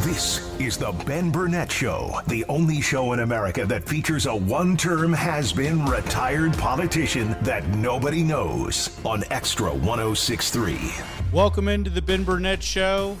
[0.00, 4.74] This is the Ben Burnett Show, the only show in America that features a one
[4.74, 10.78] term has been retired politician that nobody knows on Extra 1063.
[11.32, 13.18] Welcome into the Ben Burnett Show.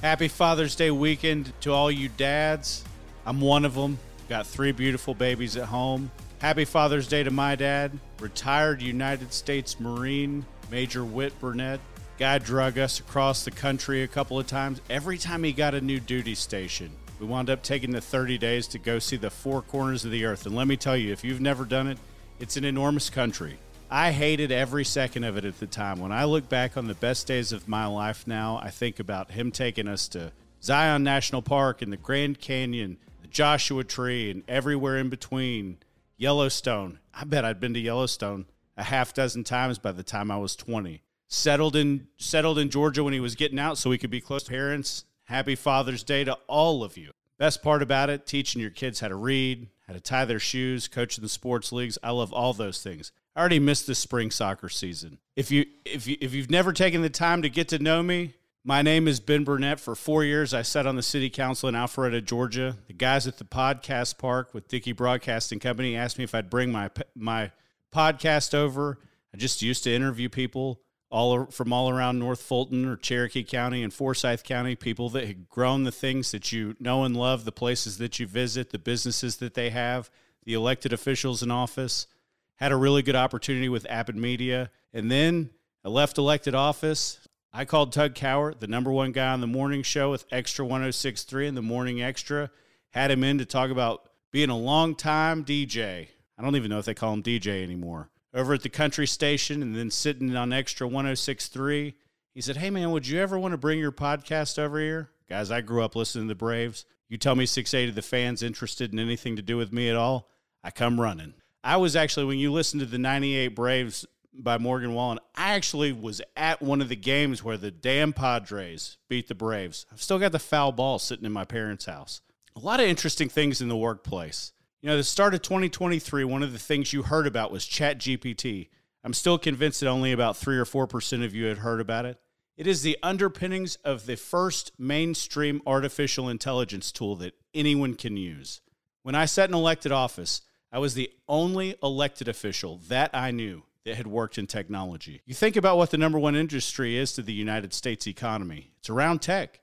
[0.00, 2.82] Happy Father's Day weekend to all you dads.
[3.26, 3.98] I'm one of them.
[4.30, 6.10] Got three beautiful babies at home.
[6.38, 11.80] Happy Father's Day to my dad, retired United States Marine Major Whit Burnett.
[12.22, 14.80] Guy drug us across the country a couple of times.
[14.88, 18.68] Every time he got a new duty station, we wound up taking the 30 days
[18.68, 20.46] to go see the four corners of the earth.
[20.46, 21.98] And let me tell you, if you've never done it,
[22.38, 23.58] it's an enormous country.
[23.90, 25.98] I hated every second of it at the time.
[25.98, 29.32] When I look back on the best days of my life now, I think about
[29.32, 30.30] him taking us to
[30.62, 35.78] Zion National Park and the Grand Canyon, the Joshua Tree, and everywhere in between.
[36.16, 37.00] Yellowstone.
[37.12, 40.54] I bet I'd been to Yellowstone a half dozen times by the time I was
[40.54, 44.20] 20 settled in settled in Georgia when he was getting out so he could be
[44.20, 45.04] close to parents.
[45.24, 47.10] Happy Father's Day to all of you.
[47.38, 50.88] Best part about it, teaching your kids how to read, how to tie their shoes,
[50.88, 51.98] coaching the sports leagues.
[52.02, 53.12] I love all those things.
[53.34, 55.18] I already missed the spring soccer season.
[55.34, 58.34] If you if you if you've never taken the time to get to know me,
[58.62, 59.80] my name is Ben Burnett.
[59.80, 62.76] For four years, I sat on the city council in Alpharetta, Georgia.
[62.86, 66.70] The guys at the podcast park with Dickey Broadcasting Company asked me if I'd bring
[66.70, 67.52] my my
[67.90, 68.98] podcast over.
[69.34, 70.82] I just used to interview people
[71.12, 75.48] all from all around North Fulton or Cherokee County and Forsyth County, people that had
[75.48, 79.36] grown the things that you know and love, the places that you visit, the businesses
[79.36, 80.10] that they have,
[80.44, 82.06] the elected officials in office.
[82.56, 84.70] Had a really good opportunity with Appen Media.
[84.94, 85.50] And then
[85.84, 87.18] I left elected office.
[87.52, 91.48] I called Tug Cowart, the number one guy on the morning show with Extra 1063
[91.48, 92.50] and the Morning Extra,
[92.90, 96.08] had him in to talk about being a long time DJ.
[96.38, 99.62] I don't even know if they call him DJ anymore over at the country station
[99.62, 101.94] and then sitting on extra 1063
[102.34, 105.10] he said hey man would you ever want to bring your podcast over here?
[105.28, 106.84] Guys i grew up listening to the braves.
[107.08, 110.28] You tell me 680 the fans interested in anything to do with me at all
[110.64, 111.34] i come running.
[111.64, 115.92] I was actually when you listen to the 98 braves by morgan wallen i actually
[115.92, 119.84] was at one of the games where the damn padres beat the braves.
[119.92, 122.22] I've still got the foul ball sitting in my parents house.
[122.56, 126.42] A lot of interesting things in the workplace you know, the start of 2023, one
[126.42, 128.68] of the things you heard about was Chat GPT.
[129.04, 132.18] I'm still convinced that only about 3 or 4% of you had heard about it.
[132.56, 138.60] It is the underpinnings of the first mainstream artificial intelligence tool that anyone can use.
[139.04, 140.42] When I sat in elected office,
[140.72, 145.22] I was the only elected official that I knew that had worked in technology.
[145.26, 148.72] You think about what the number one industry is to the United States economy.
[148.78, 149.60] It's around tech.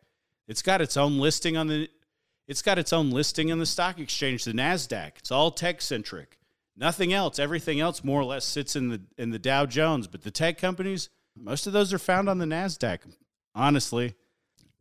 [0.47, 1.89] It's got its own listing on the
[2.49, 5.19] it's got its own listing in the stock exchange, the Nasdaq.
[5.19, 6.39] It's all tech centric.
[6.75, 7.37] Nothing else.
[7.37, 10.57] Everything else more or less sits in the in the Dow Jones, but the tech
[10.57, 13.01] companies, most of those are found on the Nasdaq.
[13.53, 14.15] Honestly,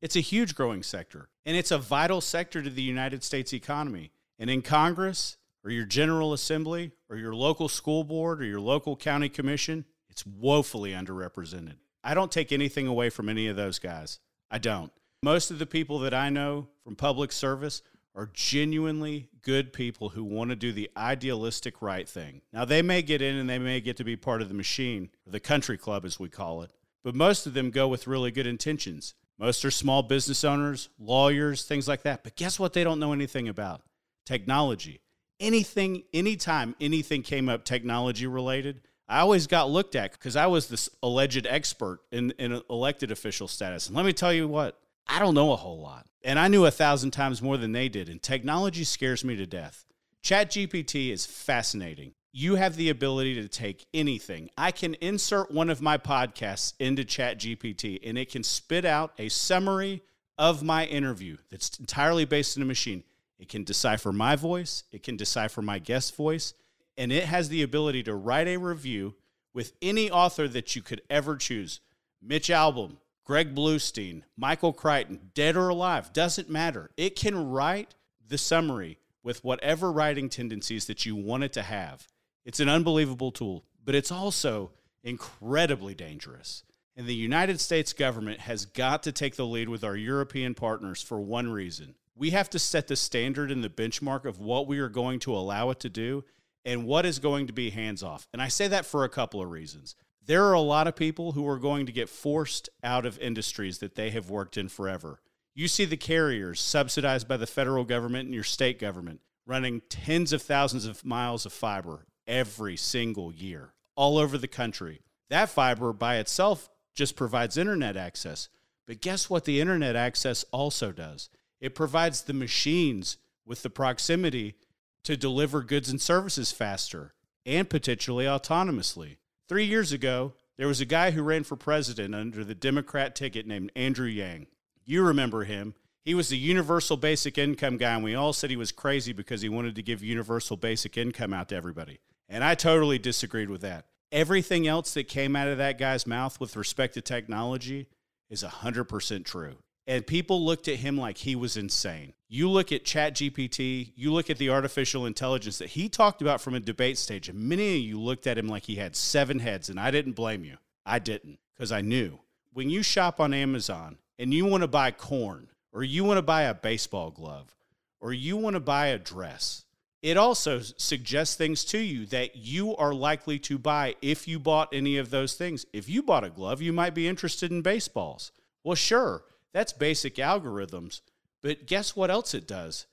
[0.00, 4.12] it's a huge growing sector, and it's a vital sector to the United States economy.
[4.38, 8.96] And in Congress, or your General Assembly, or your local school board, or your local
[8.96, 11.74] county commission, it's woefully underrepresented.
[12.02, 14.20] I don't take anything away from any of those guys.
[14.50, 14.90] I don't.
[15.22, 17.82] Most of the people that I know from public service
[18.14, 22.42] are genuinely good people who want to do the idealistic right thing.
[22.52, 25.10] Now, they may get in and they may get to be part of the machine,
[25.26, 26.70] the country club as we call it,
[27.02, 29.14] but most of them go with really good intentions.
[29.38, 32.22] Most are small business owners, lawyers, things like that.
[32.22, 33.82] But guess what they don't know anything about?
[34.24, 35.00] Technology.
[35.40, 40.68] Anything, anytime anything came up technology related, I always got looked at because I was
[40.68, 43.86] this alleged expert in, in elected official status.
[43.86, 44.78] And let me tell you what,
[45.08, 46.06] I don't know a whole lot.
[46.22, 48.08] And I knew a thousand times more than they did.
[48.08, 49.84] And technology scares me to death.
[50.22, 52.12] ChatGPT is fascinating.
[52.32, 54.50] You have the ability to take anything.
[54.58, 59.28] I can insert one of my podcasts into ChatGPT and it can spit out a
[59.28, 60.02] summary
[60.36, 63.02] of my interview that's entirely based in a machine.
[63.38, 66.54] It can decipher my voice, it can decipher my guest voice,
[66.96, 69.14] and it has the ability to write a review
[69.54, 71.80] with any author that you could ever choose.
[72.20, 72.96] Mitch Albom,
[73.28, 76.90] Greg Bluestein, Michael Crichton, dead or alive, doesn't matter.
[76.96, 77.94] It can write
[78.26, 82.08] the summary with whatever writing tendencies that you want it to have.
[82.46, 84.70] It's an unbelievable tool, but it's also
[85.04, 86.62] incredibly dangerous.
[86.96, 91.02] And the United States government has got to take the lead with our European partners
[91.02, 91.96] for one reason.
[92.16, 95.34] We have to set the standard and the benchmark of what we are going to
[95.34, 96.24] allow it to do
[96.64, 98.26] and what is going to be hands off.
[98.32, 99.96] And I say that for a couple of reasons.
[100.28, 103.78] There are a lot of people who are going to get forced out of industries
[103.78, 105.22] that they have worked in forever.
[105.54, 110.34] You see the carriers subsidized by the federal government and your state government running tens
[110.34, 115.00] of thousands of miles of fiber every single year all over the country.
[115.30, 118.50] That fiber by itself just provides internet access.
[118.86, 121.30] But guess what the internet access also does?
[121.58, 123.16] It provides the machines
[123.46, 124.56] with the proximity
[125.04, 127.14] to deliver goods and services faster
[127.46, 129.16] and potentially autonomously.
[129.48, 133.46] Three years ago, there was a guy who ran for president under the Democrat ticket
[133.46, 134.46] named Andrew Yang.
[134.84, 135.74] You remember him.
[136.04, 139.40] He was the universal basic income guy, and we all said he was crazy because
[139.40, 141.98] he wanted to give universal basic income out to everybody.
[142.28, 143.86] And I totally disagreed with that.
[144.12, 147.88] Everything else that came out of that guy's mouth with respect to technology
[148.28, 149.56] is 100% true.
[149.88, 152.12] And people looked at him like he was insane.
[152.28, 156.54] You look at ChatGPT, you look at the artificial intelligence that he talked about from
[156.54, 159.70] a debate stage, and many of you looked at him like he had seven heads,
[159.70, 160.58] and I didn't blame you.
[160.84, 162.18] I didn't, because I knew.
[162.52, 166.22] When you shop on Amazon and you want to buy corn, or you want to
[166.22, 167.56] buy a baseball glove,
[167.98, 169.64] or you want to buy a dress,
[170.02, 174.68] it also suggests things to you that you are likely to buy if you bought
[174.70, 175.64] any of those things.
[175.72, 178.32] If you bought a glove, you might be interested in baseballs.
[178.62, 181.00] Well, sure, that's basic algorithms,
[181.42, 182.86] but guess what else it does?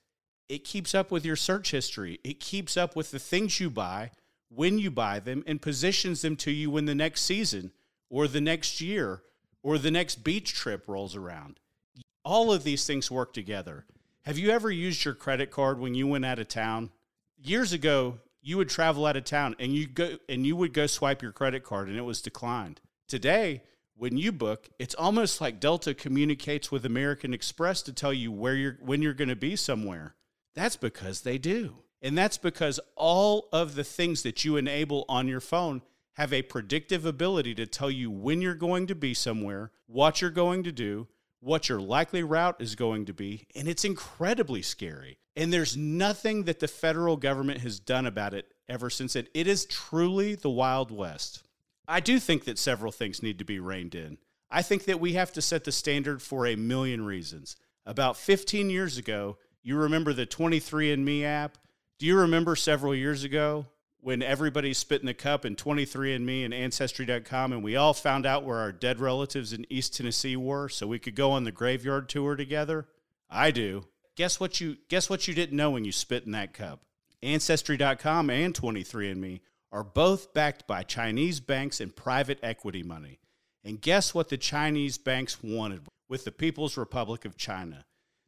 [0.47, 2.19] It keeps up with your search history.
[2.23, 4.11] It keeps up with the things you buy,
[4.49, 7.71] when you buy them, and positions them to you when the next season
[8.09, 9.23] or the next year
[9.63, 11.59] or the next beach trip rolls around.
[12.23, 13.85] All of these things work together.
[14.23, 16.91] Have you ever used your credit card when you went out of town?
[17.37, 20.85] Years ago, you would travel out of town and you go and you would go
[20.85, 22.79] swipe your credit card and it was declined.
[23.07, 23.63] Today,
[23.97, 28.55] when you book, it's almost like Delta communicates with American Express to tell you where
[28.55, 30.15] you're when you're going to be somewhere.
[30.53, 31.77] That's because they do.
[32.01, 35.81] And that's because all of the things that you enable on your phone
[36.13, 40.29] have a predictive ability to tell you when you're going to be somewhere, what you're
[40.29, 41.07] going to do,
[41.39, 45.17] what your likely route is going to be, and it's incredibly scary.
[45.35, 49.29] And there's nothing that the federal government has done about it ever since it.
[49.33, 51.43] It is truly the Wild West.
[51.87, 54.17] I do think that several things need to be reined in.
[54.49, 57.55] I think that we have to set the standard for a million reasons.
[57.85, 61.57] About 15 years ago, you remember the 23andMe app?
[61.99, 63.67] Do you remember several years ago
[63.99, 68.43] when everybody spit in the cup and 23andMe and Ancestry.com, and we all found out
[68.43, 72.07] where our dead relatives in East Tennessee were, so we could go on the graveyard
[72.07, 72.87] tour together.
[73.29, 73.85] I do.
[74.15, 76.81] Guess what you guess what you didn't know when you spit in that cup?
[77.23, 79.41] Ancestry.com and 23andMe
[79.75, 83.19] are both backed by Chinese banks and private equity money.
[83.61, 87.83] And guess what the Chinese banks wanted with the People's Republic of China?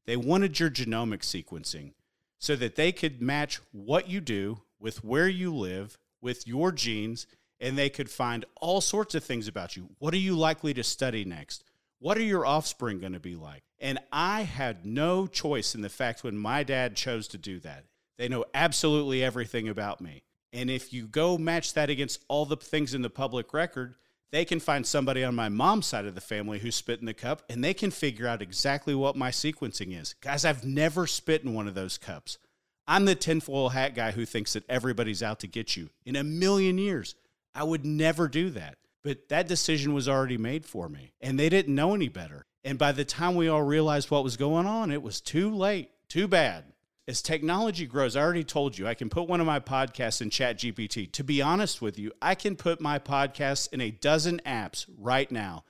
[0.06, 1.94] They wanted your genomic sequencing
[2.38, 7.28] so that they could match what you do with where you live, with your genes,
[7.62, 9.88] and they could find all sorts of things about you.
[10.00, 11.64] What are you likely to study next?
[12.00, 13.64] What are your offspring going to be like?
[13.80, 17.86] And I had no choice in the fact when my dad chose to do that.
[18.18, 20.24] They know absolutely everything about me.
[20.58, 23.94] And if you go match that against all the things in the public record,
[24.32, 27.14] they can find somebody on my mom's side of the family who spit in the
[27.14, 30.16] cup and they can figure out exactly what my sequencing is.
[30.20, 32.40] Guys, I've never spit in one of those cups.
[32.88, 35.92] I'm the tinfoil hat guy who thinks that everybody's out to get you.
[36.08, 37.14] In a million years,
[37.54, 38.80] I would never do that.
[39.04, 42.48] But that decision was already made for me, and they didn't know any better.
[42.64, 45.92] And by the time we all realized what was going on, it was too late.
[46.10, 46.64] Too bad.
[47.08, 50.30] As technology grows, I already told you I can put one of my podcasts in
[50.30, 51.12] ChatGPT.
[51.14, 55.32] To be honest with you, I can put my podcasts in a dozen apps right
[55.32, 55.64] now,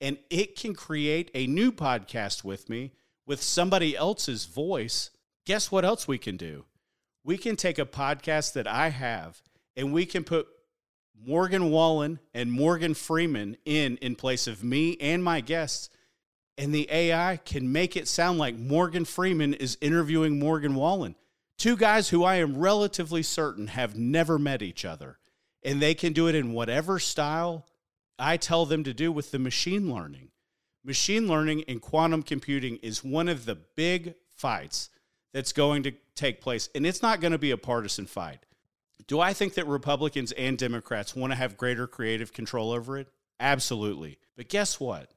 [0.00, 2.92] and it can create a new podcast with me
[3.26, 5.10] with somebody else's voice
[5.44, 6.64] Guess what else we can do?
[7.22, 9.42] We can take a podcast that I have
[9.76, 10.46] and we can put
[11.26, 15.90] Morgan Wallen and Morgan Freeman in in place of me and my guests
[16.56, 21.16] and the AI can make it sound like Morgan Freeman is interviewing Morgan Wallen.
[21.58, 25.18] Two guys who I am relatively certain have never met each other.
[25.62, 27.66] And they can do it in whatever style
[28.18, 30.28] I tell them to do with the machine learning.
[30.84, 34.90] Machine learning and quantum computing is one of the big fights
[35.32, 36.68] that's going to take place.
[36.74, 38.44] And it's not going to be a partisan fight.
[39.06, 43.08] Do I think that Republicans and Democrats want to have greater creative control over it?
[43.40, 44.18] Absolutely.
[44.36, 45.10] But guess what?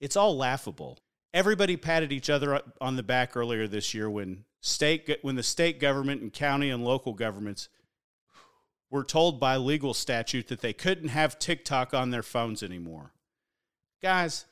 [0.00, 0.98] It's all laughable.
[1.32, 5.80] Everybody patted each other on the back earlier this year when state when the state
[5.80, 7.68] government and county and local governments
[8.90, 13.12] were told by legal statute that they couldn't have TikTok on their phones anymore.
[14.00, 14.44] Guys,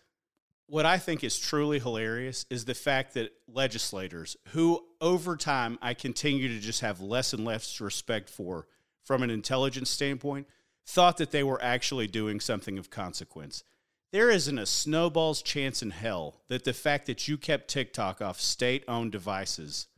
[0.66, 5.94] what I think is truly hilarious is the fact that legislators, who over time I
[5.94, 8.66] continue to just have less and less respect for
[9.04, 10.48] from an intelligence standpoint,
[10.86, 13.64] thought that they were actually doing something of consequence.
[14.12, 18.40] There isn't a snowball's chance in hell that the fact that you kept TikTok off
[18.40, 19.88] state owned devices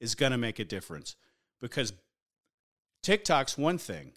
[0.00, 1.14] is going to make a difference
[1.60, 1.92] because
[3.02, 4.12] TikTok's one thing.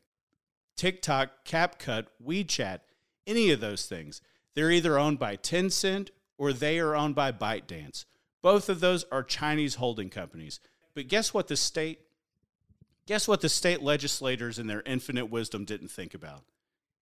[0.75, 2.79] TikTok, CapCut, WeChat,
[3.27, 4.21] any of those things
[4.55, 8.05] they're either owned by Tencent or they are owned by ByteDance.
[8.41, 10.59] Both of those are Chinese holding companies.
[10.93, 11.99] But guess what the state
[13.05, 16.43] guess what the state legislators in their infinite wisdom didn't think about?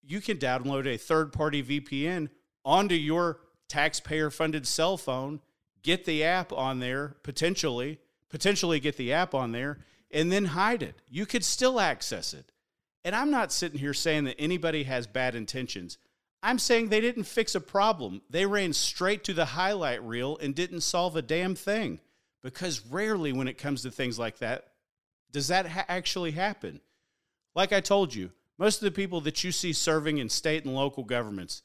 [0.06, 2.28] You can download a third-party VPN
[2.64, 5.40] onto your taxpayer funded cell phone,
[5.82, 9.78] get the app on there potentially, potentially get the app on there
[10.10, 10.94] and then hide it.
[11.08, 12.52] You could still access it.
[13.04, 15.98] And I'm not sitting here saying that anybody has bad intentions.
[16.42, 18.22] I'm saying they didn't fix a problem.
[18.30, 22.00] They ran straight to the highlight reel and didn't solve a damn thing.
[22.42, 24.68] Because rarely, when it comes to things like that,
[25.32, 26.80] does that ha- actually happen.
[27.54, 30.74] Like I told you, most of the people that you see serving in state and
[30.74, 31.62] local governments,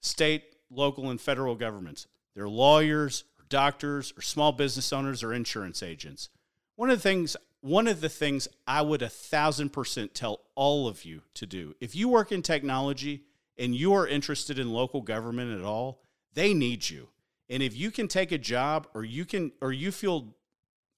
[0.00, 5.82] state, local, and federal governments, they're lawyers, or doctors, or small business owners, or insurance
[5.82, 6.28] agents.
[6.74, 10.86] One of the things one of the things I would a thousand percent tell all
[10.86, 13.24] of you to do if you work in technology
[13.58, 16.02] and you are interested in local government at all,
[16.34, 17.08] they need you.
[17.48, 20.34] And if you can take a job or you can or you feel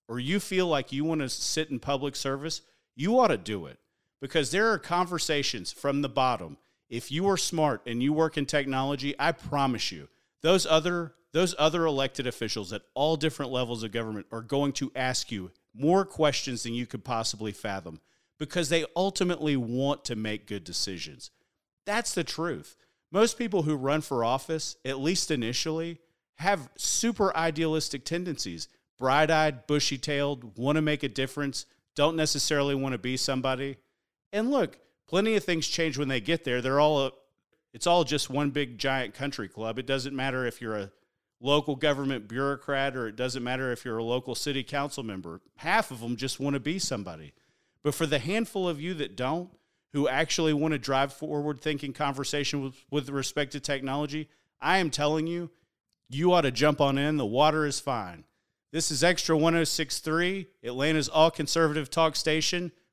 [0.09, 2.63] or you feel like you want to sit in public service,
[2.97, 3.79] you ought to do it.
[4.21, 6.57] Because there are conversations from the bottom.
[6.89, 10.09] If you are smart and you work in technology, I promise you,
[10.43, 14.91] those other those other elected officials at all different levels of government are going to
[14.97, 18.01] ask you more questions than you could possibly fathom
[18.39, 21.31] because they ultimately want to make good decisions.
[21.85, 22.77] That's the truth.
[23.13, 26.01] Most people who run for office, at least initially,
[26.37, 32.75] have super idealistic tendencies bright eyed, bushy tailed, want to make a difference, don't necessarily
[32.75, 33.77] want to be somebody.
[34.33, 36.61] And look, plenty of things change when they get there.
[36.61, 37.13] They're all, a,
[37.73, 39.79] it's all just one big giant country club.
[39.79, 40.91] It doesn't matter if you're a
[41.41, 45.41] local government bureaucrat or it doesn't matter if you're a local city council member.
[45.57, 47.33] Half of them just want to be somebody.
[47.83, 49.51] But for the handful of you that don't,
[49.93, 54.29] who actually want to drive forward thinking conversation with, with respect to technology,
[54.61, 55.51] I am telling you,
[56.11, 57.17] you ought to jump on in.
[57.17, 58.25] The water is fine.
[58.71, 62.71] This is Extra 1063, Atlanta's all conservative talk station.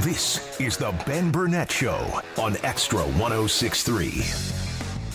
[0.00, 4.24] This is the Ben Burnett Show on Extra 1063.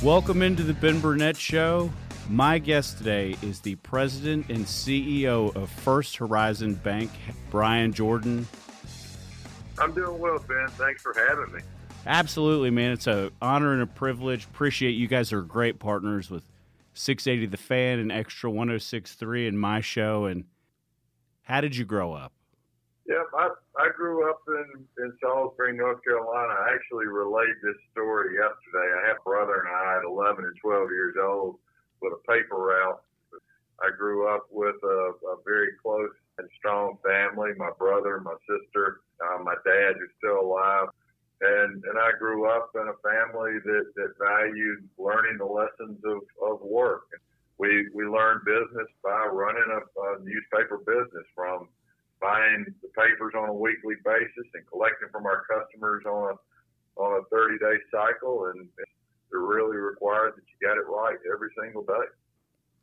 [0.03, 1.91] Welcome into the Ben Burnett Show.
[2.29, 7.11] My guest today is the president and CEO of First Horizon Bank,
[7.51, 8.47] Bryan Jordan.
[9.77, 10.67] I'm doing well, Ben.
[10.69, 11.61] Thanks for having me.
[12.07, 12.91] Absolutely, man.
[12.91, 14.45] It's an honor and a privilege.
[14.45, 16.43] Appreciate you guys are great partners with
[16.95, 20.25] 680 The Fan and Extra 1063 and my show.
[20.25, 20.45] And
[21.43, 22.33] how did you grow up?
[23.07, 26.53] Yep, I, I grew up in, in Salisbury, North Carolina.
[26.53, 28.87] I actually relayed this story yesterday.
[28.99, 31.55] I have a brother and I at 11 and 12 years old
[32.01, 33.01] with a paper route.
[33.81, 37.51] I grew up with a, a very close and strong family.
[37.57, 40.89] My brother, my sister, uh, my dad is still alive.
[41.41, 46.21] And, and I grew up in a family that, that valued learning the lessons of,
[46.43, 47.07] of work.
[47.57, 51.69] We, we learned business by running a, a newspaper business from
[52.21, 56.35] buying the papers on a weekly basis and collecting from our customers on a
[56.97, 58.87] on a 30 day cycle, and it
[59.31, 62.05] really required that you got it right every single day.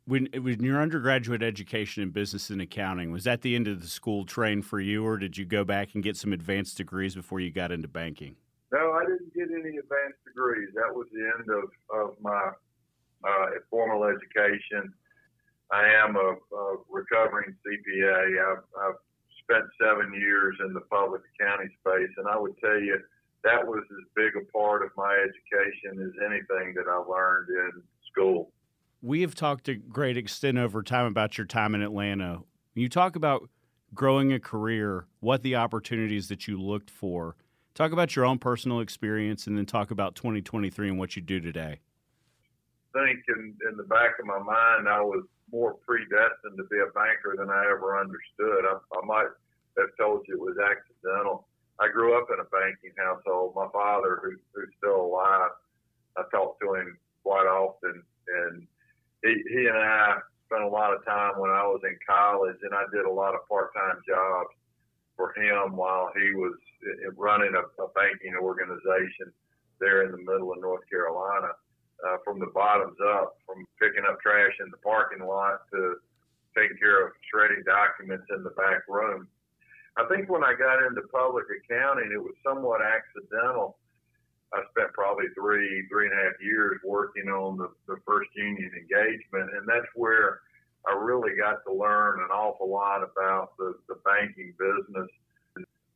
[0.05, 3.87] When, when your undergraduate education in business and accounting was that the end of the
[3.87, 7.39] school train for you, or did you go back and get some advanced degrees before
[7.39, 8.35] you got into banking?
[8.71, 10.69] No, I didn't get any advanced degrees.
[10.73, 12.51] That was the end of, of my
[13.23, 14.91] uh, formal education.
[15.71, 18.51] I am a, a recovering CPA.
[18.51, 18.95] I've, I've
[19.49, 22.99] spent seven years in the public accounting space, and I would tell you
[23.43, 27.81] that was as big a part of my education as anything that I learned in
[28.11, 28.51] school.
[29.01, 32.41] We have talked to great extent over time about your time in Atlanta.
[32.73, 33.49] When you talk about
[33.93, 37.35] growing a career, what the opportunities that you looked for,
[37.73, 41.39] talk about your own personal experience, and then talk about 2023 and what you do
[41.39, 41.79] today.
[42.93, 46.79] I think in, in the back of my mind, I was more predestined to be
[46.79, 48.65] a banker than I ever understood.
[48.65, 49.31] I, I might
[49.77, 51.47] have told you it was accidental.
[51.79, 53.53] I grew up in a banking household.
[53.55, 55.51] My father, who, who's still alive,
[56.17, 58.67] I talk to him quite often, and
[59.23, 62.73] he, he and I spent a lot of time when I was in college, and
[62.73, 64.49] I did a lot of part-time jobs
[65.15, 66.55] for him while he was
[66.87, 69.31] eh, eh, running a, a banking organization
[69.79, 71.51] there in the middle of North Carolina
[72.07, 75.95] uh, from the bottoms up, from picking up trash in the parking lot to
[76.55, 79.27] taking care of shredding documents in the back room.
[79.97, 83.77] I think when I got into public accounting, it was somewhat accidental.
[84.53, 88.71] I spent probably three, three and a half years working on the, the first union
[88.73, 90.41] engagement, and that's where
[90.87, 95.09] I really got to learn an awful lot about the, the banking business.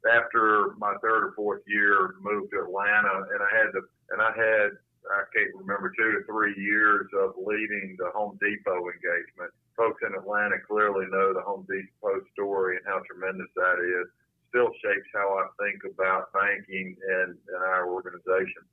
[0.03, 3.81] After my third or fourth year, moved to Atlanta, and I had to,
[4.11, 4.71] and I had
[5.11, 9.51] I can't remember two to three years of leading the Home Depot engagement.
[9.75, 14.07] Folks in Atlanta clearly know the Home Depot story and how tremendous that is.
[14.49, 18.63] Still shapes how I think about banking and, and our organization.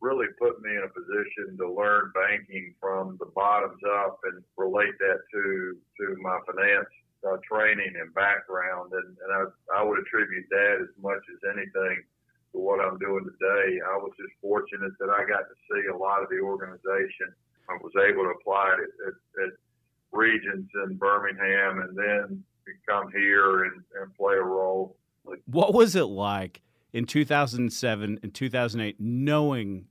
[0.00, 4.98] Really put me in a position to learn banking from the bottoms up and relate
[4.98, 6.90] that to to my finance
[7.22, 8.90] uh, training and background.
[8.90, 12.02] And, and I, I would attribute that as much as anything
[12.52, 13.80] to what I'm doing today.
[13.80, 17.32] I was just fortunate that I got to see a lot of the organization.
[17.68, 19.52] I was able to apply it at, at, at
[20.12, 22.44] Regions in Birmingham and then
[22.88, 24.96] come here and, and play a role.
[25.46, 29.86] What was it like in 2007 and 2008 knowing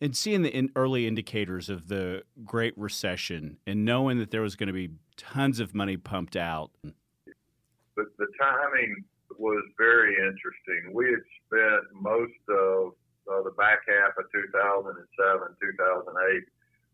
[0.00, 4.56] and seeing the in early indicators of the Great Recession and knowing that there was
[4.56, 6.72] going to be tons of money pumped out?
[6.82, 9.04] The, the timing
[9.38, 10.92] was very interesting.
[10.92, 12.92] We had spent most of
[13.30, 16.42] uh, the back half of 2007, 2008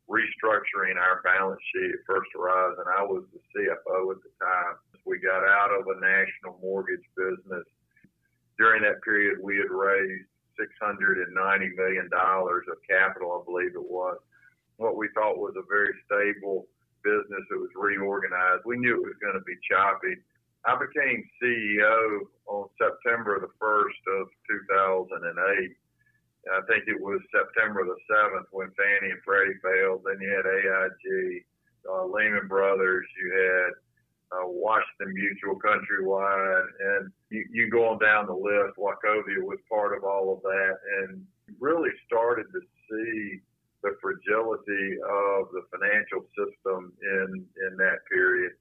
[0.09, 2.85] restructuring our balance sheet at First Horizon.
[2.88, 4.81] I was the CFO at the time.
[5.05, 7.64] We got out of a national mortgage business.
[8.59, 10.27] During that period, we had raised
[10.59, 11.29] $690
[11.77, 14.18] million of capital, I believe it was.
[14.77, 16.66] What we thought was a very stable
[17.05, 17.44] business.
[17.51, 18.64] It was reorganized.
[18.64, 20.18] We knew it was going to be choppy.
[20.68, 24.28] I became CEO on September the 1st of
[24.68, 25.72] 2008.
[26.52, 30.04] I think it was September the 7th when Fannie and Freddie failed.
[30.04, 31.44] Then you had AIG,
[31.88, 33.72] uh, Lehman Brothers, you had
[34.37, 38.76] uh, Washington Mutual Countrywide, and you, you go on down the list.
[38.76, 41.24] Wachovia was part of all of that, and
[41.59, 43.40] really started to see
[43.83, 48.52] the fragility of the financial system in in that period.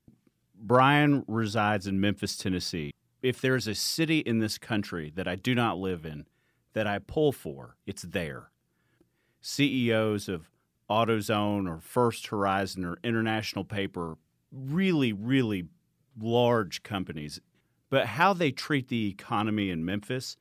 [0.60, 2.92] Bryan resides in Memphis, Tennessee.
[3.22, 6.26] If there's a city in this country that I do not live in
[6.74, 8.52] that I pull for, it's there.
[9.42, 10.50] CEOs of
[10.90, 14.18] AutoZone or First Horizon or International Paper,
[14.52, 15.66] really, really
[16.20, 17.40] large companies.
[17.90, 20.38] But how they treat the economy in Memphis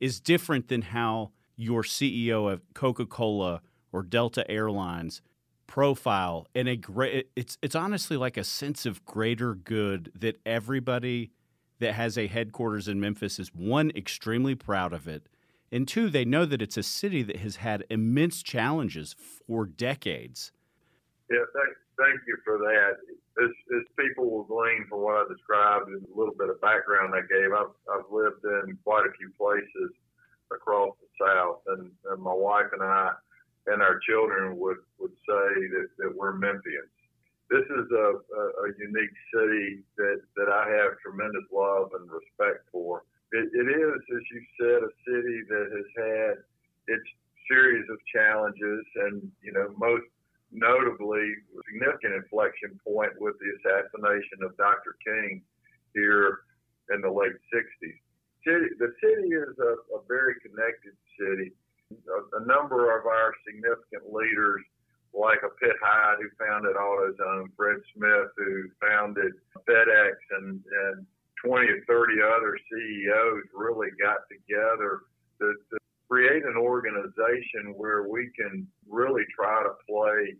[0.00, 5.22] is different than how your CEO of Coca Cola or Delta Airlines
[5.66, 11.30] profile and a great it's it's honestly like a sense of greater good that everybody
[11.80, 15.26] that has a headquarters in Memphis is one extremely proud of it
[15.72, 20.52] and two they know that it's a city that has had immense challenges for decades.
[21.30, 22.96] Yeah thank, thank you for that.
[23.42, 27.14] As, as people will glean from what I described and a little bit of background
[27.14, 29.90] I gave I've, I've lived in quite a few places
[30.52, 33.12] across the South and, and my wife and I
[33.66, 36.92] and our children would, would say that, that we're Memphians.
[37.50, 42.64] This is a, a, a unique city that, that I have tremendous love and respect
[42.72, 43.04] for.
[43.32, 46.34] It, it is, as you said, a city that has had
[46.88, 47.04] its
[47.50, 50.04] series of challenges and, you know, most
[50.52, 51.34] notably
[51.68, 54.96] significant inflection point with the assassination of Dr.
[55.04, 55.42] King
[55.94, 56.46] here
[56.94, 57.98] in the late 60s.
[58.46, 61.52] City, the city is a, a very connected city
[62.16, 64.62] a, a number of our significant leaders,
[65.12, 69.32] like a Pitt Hyde who founded AutoZone, Fred Smith who founded
[69.68, 71.06] FedEx, and, and
[71.44, 75.02] 20 or 30 other CEOs really got together
[75.40, 75.76] to, to
[76.08, 80.34] create an organization where we can really try to play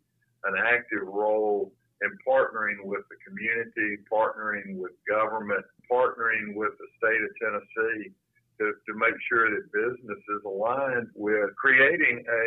[0.44, 7.22] an active role in partnering with the community, partnering with government, partnering with the state
[7.22, 8.12] of Tennessee
[8.58, 12.46] to, to make sure that business is aligned with creating a,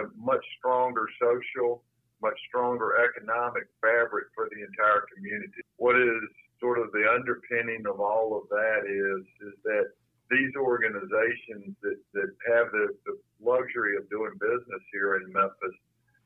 [0.00, 1.82] a much stronger social,
[2.22, 5.62] much stronger economic fabric for the entire community.
[5.76, 6.22] What is
[6.60, 9.94] sort of the underpinning of all of that is is that
[10.30, 15.76] these organizations that, that have the, the luxury of doing business here in Memphis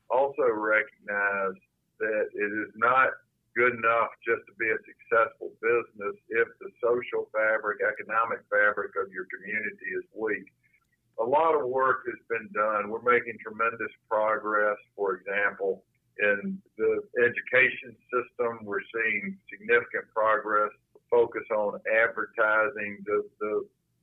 [0.09, 1.55] also recognize
[1.99, 3.09] that it is not
[3.55, 9.13] good enough just to be a successful business if the social fabric, economic fabric of
[9.13, 10.49] your community is weak.
[11.21, 12.89] A lot of work has been done.
[12.89, 15.85] We're making tremendous progress, for example,
[16.17, 18.65] in the education system.
[18.65, 20.73] We're seeing significant progress,
[21.09, 23.53] focus on advertising, the, the,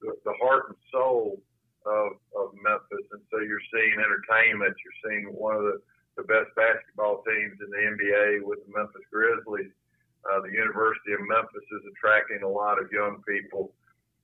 [0.02, 1.42] the, heart and soul
[1.86, 3.06] of, of Memphis.
[3.10, 5.82] And so you're seeing entertainment, you're seeing one of the
[6.20, 9.72] the best basketball teams in the NBA with the Memphis Grizzlies.
[10.20, 13.72] Uh, the University of Memphis is attracting a lot of young people.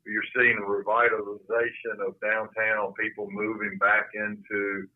[0.06, 4.86] You're seeing a revitalization of downtown, people moving back into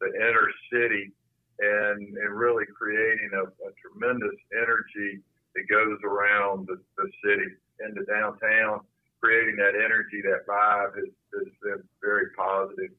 [0.00, 1.12] the inner city
[1.58, 5.20] and, and really creating a, a tremendous energy
[5.54, 7.50] that goes around the, the city
[7.82, 8.80] into downtown.
[9.20, 12.94] Creating that energy, that vibe has, has been very positive.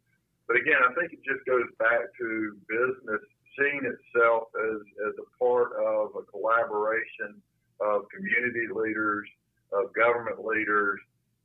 [0.45, 2.28] But again, I think it just goes back to
[2.69, 3.24] business
[3.58, 7.41] seeing itself as, as a part of a collaboration
[7.80, 9.28] of community leaders,
[9.74, 11.00] of government leaders,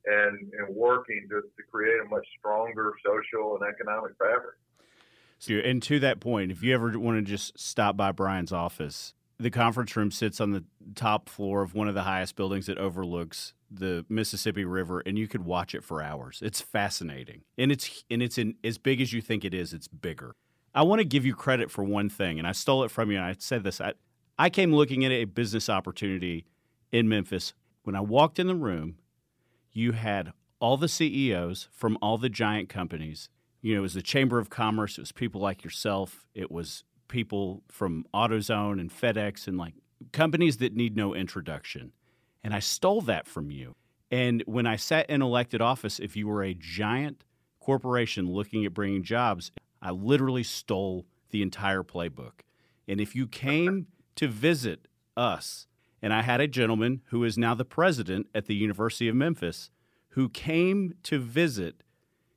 [0.07, 2.93] and, and working to, to create a much stronger
[3.61, 4.57] and economic fabric.
[5.39, 9.13] So, and to that point, if you ever want to just stop by Bryan's office,
[9.39, 10.65] the conference room sits on the
[10.95, 15.29] top floor of one of the highest buildings that overlooks the Mississippi River, and you
[15.29, 16.41] could watch it for hours.
[16.43, 19.73] It's fascinating, and it's and it's in, as big as you think it is.
[19.73, 20.35] It's bigger.
[20.75, 23.19] I want to give you credit for one thing, and I stole it from you.
[23.19, 23.93] And I said this: I,
[24.39, 26.47] I came looking at a business opportunity
[26.93, 27.55] in Memphis.
[27.83, 28.97] When I walked in the room,
[29.73, 33.29] you had all the CEOs from all the giant companies.
[33.67, 34.97] You know, it was the Chamber of Commerce.
[34.97, 36.29] It was people like yourself.
[36.37, 39.75] It was people from AutoZone and FedEx and like
[40.13, 41.91] companies that need no introduction.
[42.45, 43.75] And I stole that from you.
[44.09, 47.25] And when I sat in elected office, if you were a giant
[47.59, 49.51] corporation looking at bringing jobs,
[49.83, 52.43] I literally stole the entire playbook.
[52.87, 55.67] And if you came to visit us,
[56.01, 59.73] and I had a gentleman who is now the president at the University of Memphis
[60.11, 61.83] who came to visit,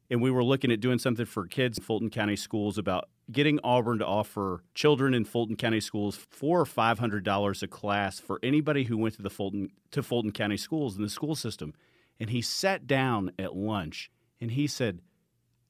[0.09, 3.59] and we were looking at doing something for kids in Fulton County schools about getting
[3.63, 8.19] Auburn to offer children in Fulton County schools four or five hundred dollars a class
[8.19, 11.73] for anybody who went to the Fulton to Fulton County schools in the school system.
[12.19, 14.99] And he sat down at lunch and he said,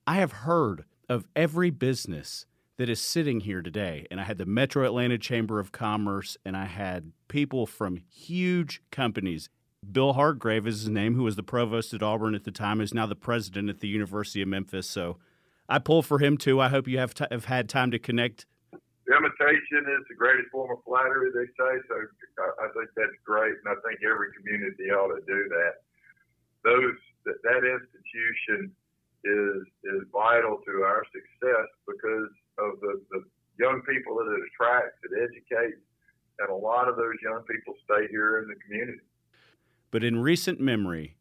[0.08, 2.46] I have heard of every business
[2.78, 4.08] that is sitting here today.
[4.10, 8.82] And I had the Metro Atlanta Chamber of Commerce, and I had people from huge
[8.90, 9.50] companies.
[9.92, 12.94] Bill Hardgrave is his name, who was the provost at Auburn at the time, is
[12.94, 14.90] now the president at the University of Memphis.
[14.90, 15.18] So
[15.68, 16.60] I pull for him too.
[16.60, 18.46] I hope you have, t- have had time to connect.
[19.10, 21.74] Imitation is the greatest form of flattery, they say.
[21.90, 21.96] So
[22.62, 25.82] I think that's great, and I think every community ought to do that.
[26.64, 26.94] Those
[27.26, 28.70] that, that institution
[29.26, 32.30] is is vital to our success because
[32.62, 33.26] of the, the
[33.58, 35.82] young people that it attracts, it educates,
[36.38, 39.09] and a lot of those young people stay here in the community.
[39.92, 41.18] But in recent memory,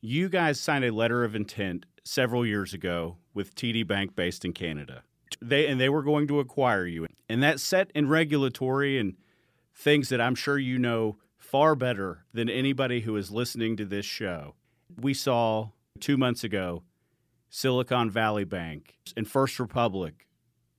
[0.00, 4.52] you guys signed a letter of intent several years ago with TD Bank based in
[4.52, 5.02] Canada.
[5.40, 7.06] They and they were going to acquire you.
[7.28, 9.16] And that set in regulatory and
[9.74, 14.04] things that I'm sure you know far better than anybody who is listening to this
[14.04, 14.54] show.
[15.00, 15.70] We saw
[16.00, 16.82] 2 months ago
[17.48, 20.26] Silicon Valley Bank, and First Republic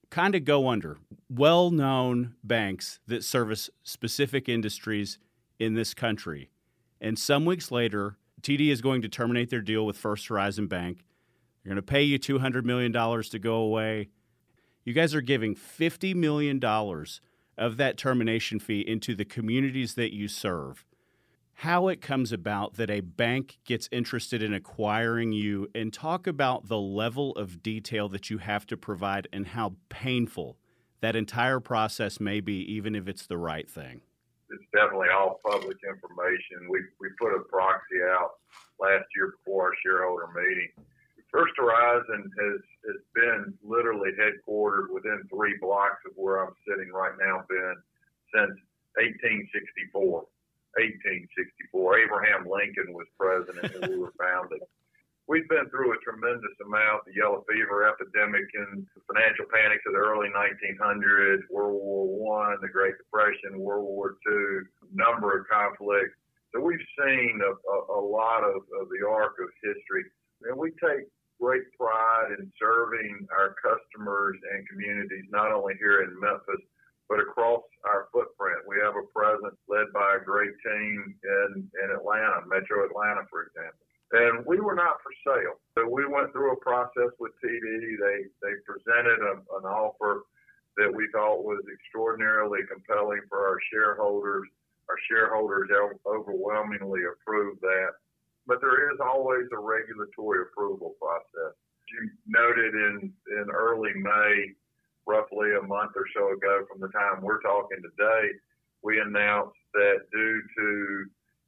[0.10, 0.98] kind of go under.
[1.30, 5.20] Well known banks that service specific industries
[5.60, 6.50] in this country.
[7.04, 11.04] And some weeks later, TD is going to terminate their deal with First Horizon Bank.
[11.64, 14.10] They're going to pay you $200 million to go away.
[14.84, 16.60] You guys are giving $50 million
[17.58, 20.86] of that termination fee into the communities that you serve
[21.58, 26.68] how it comes about that a bank gets interested in acquiring you and talk about
[26.68, 30.58] the level of detail that you have to provide and how painful
[31.02, 34.02] that entire process may be, even if it's the right thing.
[34.54, 36.70] It's definitely all public information.
[36.70, 38.38] We, we put a proxy out
[38.80, 40.70] last year before our shareholder meeting.
[41.34, 47.18] First Horizon has, has been literally headquartered within three blocks of where I'm sitting right
[47.18, 47.76] now, Ben,
[48.30, 48.54] since
[49.02, 50.30] 1864.
[50.78, 52.00] 1864.
[52.00, 54.62] Abraham Lincoln was president when we were founded.
[55.28, 59.94] We've been through a tremendous amount the yellow fever epidemic and the financial panics of
[59.94, 66.16] the early 1900s, World War One, the Great Depression, World War Two, number of conflicts.
[66.54, 70.06] So we've seen a, a, a lot of, of the arc of history,
[70.46, 71.08] and we take
[71.42, 76.62] great pride in serving our customers and communities, not only here in Memphis,
[77.10, 78.64] but across our footprint.
[78.70, 83.50] We have a presence led by a great team in, in Atlanta, Metro Atlanta, for
[83.50, 83.84] example.
[84.14, 85.58] And we were not for sale.
[85.74, 87.98] So we went through a process with TD.
[87.98, 90.22] They, they presented a, an offer
[90.78, 94.48] that we thought was extraordinarily compelling for our shareholders.
[94.90, 95.70] Our shareholders
[96.06, 97.98] overwhelmingly approved that.
[98.46, 101.58] But there is always a regulatory approval process.
[101.90, 104.54] You noted in, in early May,
[105.08, 108.30] roughly a month or so ago from the time we're talking today,
[108.84, 111.06] we announced that due to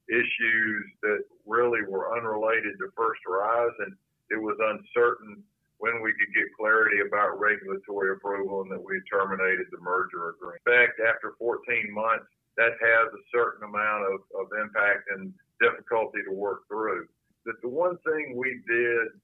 [0.10, 3.98] issues that really were unrelated to First Horizon.
[4.30, 5.44] It was uncertain
[5.78, 10.34] when we could get clarity about regulatory approval and that we had terminated the merger
[10.34, 10.62] agreement.
[10.66, 12.26] In fact, after 14 months,
[12.58, 17.08] that has a certain amount of, of impact and difficulty to work through.
[17.46, 19.20] But the one thing we did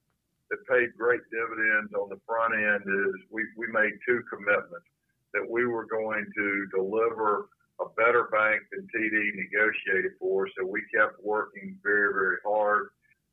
[0.52, 4.86] that paid great dividends on the front end is we, we made two commitments
[5.34, 7.48] that we were going to deliver
[7.82, 10.48] a better bank than TD negotiated for.
[10.58, 12.90] So we kept working very, very hard.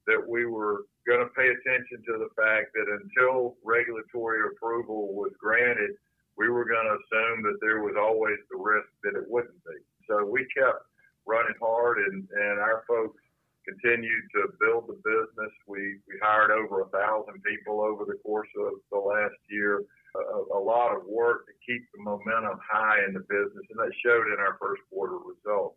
[0.07, 5.33] That we were going to pay attention to the fact that until regulatory approval was
[5.39, 5.93] granted,
[6.39, 9.77] we were going to assume that there was always the risk that it wouldn't be.
[10.09, 10.81] So we kept
[11.27, 13.21] running hard, and, and our folks
[13.69, 15.53] continued to build the business.
[15.67, 19.85] We, we hired over a thousand people over the course of the last year
[20.17, 23.93] a, a lot of work to keep the momentum high in the business, and that
[24.05, 25.77] showed in our first quarter results.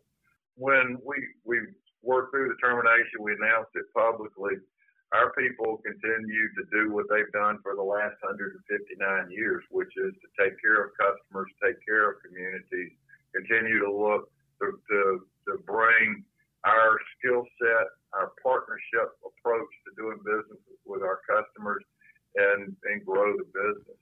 [0.56, 1.60] When we we
[2.02, 4.58] worked through the termination, we announced it publicly.
[5.12, 8.64] Our people continue to do what they've done for the last 159
[9.28, 12.96] years, which is to take care of customers, take care of communities,
[13.36, 15.00] continue to look to, to,
[15.52, 16.24] to bring
[16.64, 21.84] our skill set, our partnership approach to doing business with our customers
[22.36, 24.00] and, and grow the business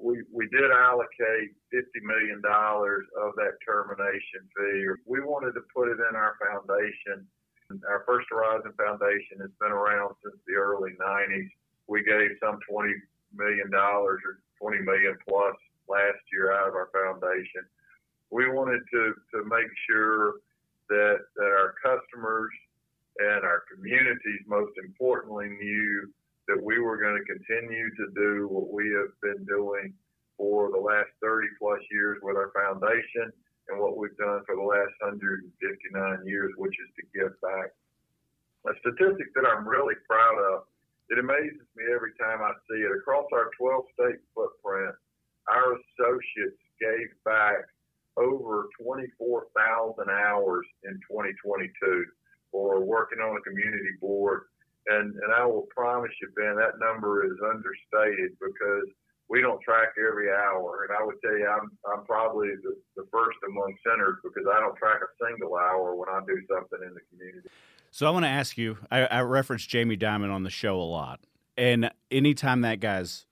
[0.00, 4.86] we, we did allocate $50 million of that termination fee.
[5.06, 7.26] We wanted to put it in our foundation.
[7.88, 11.48] Our First Horizon Foundation has been around since the early 90s.
[11.86, 12.92] We gave some $20
[13.34, 14.18] million or
[14.60, 15.56] 20 million plus
[15.88, 17.64] last year out of our foundation.
[18.30, 20.34] We wanted to, to make sure
[20.88, 22.50] that, that our customers
[23.18, 26.10] and our communities, most importantly, knew
[26.48, 29.92] that we were going to continue to do what we have been doing
[30.36, 33.32] for the last 30 plus years with our foundation
[33.68, 35.48] and what we've done for the last 159
[36.26, 37.72] years, which is to give back.
[38.68, 40.64] A statistic that I'm really proud of,
[41.08, 42.92] it amazes me every time I see it.
[42.92, 44.94] Across our 12 state footprint,
[45.48, 47.68] our associates gave back
[48.16, 51.72] over 24,000 hours in 2022
[52.52, 54.48] for working on a community board
[54.86, 58.88] and, and I will promise you, Ben, that number is understated because
[59.28, 60.86] we don't track every hour.
[60.88, 64.60] And I would tell you, I'm, I'm probably the, the first among centers because I
[64.60, 67.48] don't track a single hour when I do something in the community.
[67.90, 70.82] So I want to ask you, I, I reference Jamie Dimon on the show a
[70.82, 71.20] lot.
[71.56, 73.26] And anytime that guy's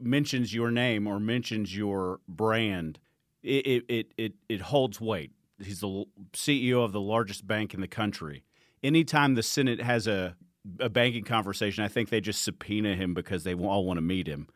[0.00, 2.98] mentions your name or mentions your brand,
[3.42, 5.30] it, it, it, it holds weight.
[5.62, 8.42] He's the CEO of the largest bank in the country.
[8.82, 10.36] Anytime the Senate has a
[10.78, 14.26] a banking conversation, I think they just subpoena him because they all want to meet
[14.26, 14.48] him.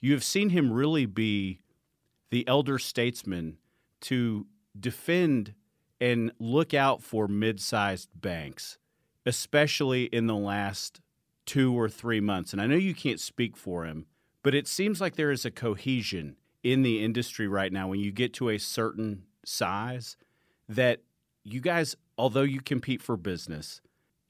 [0.00, 1.60] You have seen him really be
[2.30, 3.58] the elder statesman
[4.02, 4.46] to
[4.78, 5.54] defend
[6.00, 8.78] and look out for mid sized banks,
[9.24, 11.00] especially in the last
[11.46, 12.52] two or three months.
[12.52, 14.06] And I know you can't speak for him,
[14.42, 18.10] but it seems like there is a cohesion in the industry right now when you
[18.10, 20.16] get to a certain size
[20.68, 21.00] that
[21.44, 23.80] you guys, although you compete for business,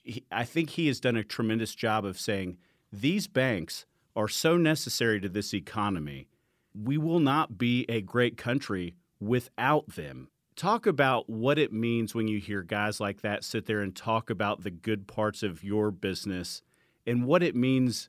[0.07, 2.59] he, I think he has done a tremendous job of saying
[2.93, 6.29] these banks are so necessary to this economy.
[6.75, 10.29] We will not be a great country without them.
[10.55, 14.31] Talk about what it means when you hear guys like that sit there and talk
[14.31, 16.63] about the good parts of your business
[17.07, 18.09] and what it means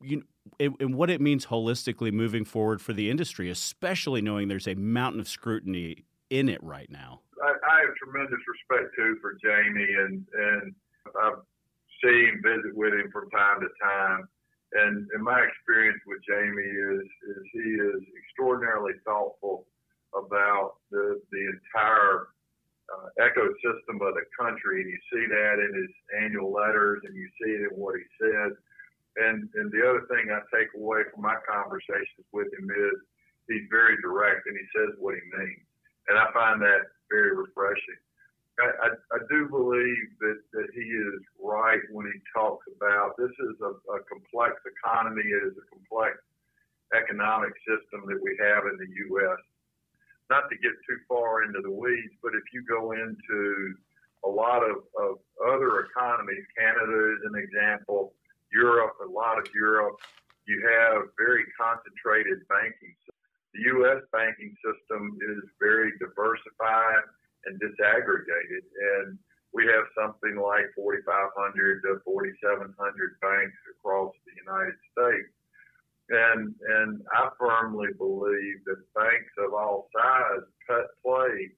[0.00, 0.24] you
[0.58, 5.20] and what it means holistically moving forward for the industry, especially knowing there's a mountain
[5.20, 7.20] of scrutiny in it right now.
[7.42, 10.74] I, I have tremendous respect too for Jamie and and
[11.06, 11.34] I
[12.02, 14.28] see him, visit with him from time to time.
[14.72, 19.66] And, and my experience with Jamie is, is he is extraordinarily thoughtful
[20.16, 22.32] about the, the entire
[22.88, 24.80] uh, ecosystem of the country.
[24.80, 25.92] And you see that in his
[26.24, 28.56] annual letters and you see it in what he says.
[29.16, 32.96] And and the other thing I take away from my conversations with him is
[33.44, 35.68] he's very direct and he says what he means,
[36.08, 38.00] and I find that very refreshing.
[38.60, 43.32] I, I, I do believe that, that he is right when he talks about this
[43.32, 45.24] is a, a complex economy.
[45.24, 46.20] It is a complex
[46.92, 49.40] economic system that we have in the U.S.
[50.28, 53.74] Not to get too far into the weeds, but if you go into
[54.24, 58.12] a lot of, of other economies, Canada is an example,
[58.52, 59.96] Europe, a lot of Europe,
[60.46, 62.94] you have very concentrated banking.
[63.54, 64.04] The U.S.
[64.12, 67.08] banking system is very diversified
[67.46, 68.64] and disaggregated,
[68.98, 69.18] and
[69.52, 72.72] we have something like 4,500 to 4,700
[73.20, 75.32] banks across the United States.
[76.08, 80.44] And, and I firmly believe that banks of all size
[81.04, 81.52] play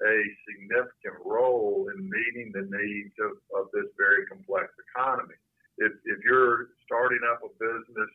[0.00, 0.16] a
[0.48, 5.36] significant role in meeting the needs of, of this very complex economy.
[5.78, 8.12] If, if you're starting up a business,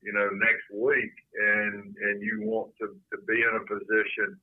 [0.00, 4.38] you know, next week and, and you want to, to be in a position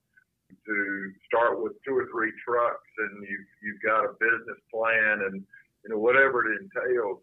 [0.65, 5.43] to start with two or three trucks and you've, you've got a business plan and,
[5.83, 7.19] you know, whatever it entails,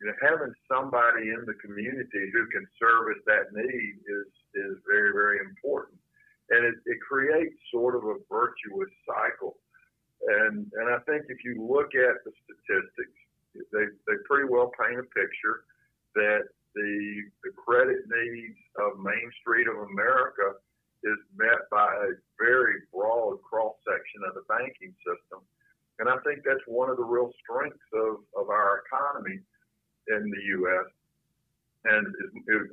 [0.00, 5.12] you know, having somebody in the community who can service that need is, is very,
[5.12, 5.98] very important
[6.50, 9.56] and it, it creates sort of a virtuous cycle.
[10.26, 13.18] And and I think if you look at the statistics,
[13.72, 15.66] they they pretty well paint a picture
[16.14, 20.56] that the the credit needs of Main Street of America
[21.06, 25.40] is met by a very broad cross section of the banking system.
[25.98, 29.40] And I think that's one of the real strengths of, of our economy
[30.08, 30.88] in the U.S.
[31.86, 32.06] And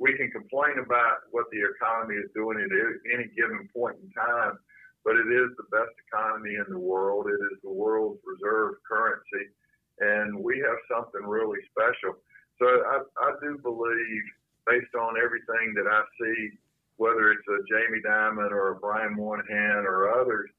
[0.00, 2.70] we can complain about what the economy is doing at
[3.14, 4.58] any given point in time,
[5.04, 7.30] but it is the best economy in the world.
[7.30, 9.54] It is the world's reserve currency,
[10.00, 12.18] and we have something really special.
[12.58, 14.24] So I, I do believe,
[14.66, 16.58] based on everything that I see,
[16.96, 20.50] whether it's a Jamie Dimon or a Brian Moynihan or others,